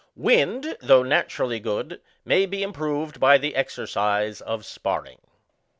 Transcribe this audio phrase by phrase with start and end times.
[0.15, 5.19] Wind, though naturally good, may be improved by the exercise of sparring.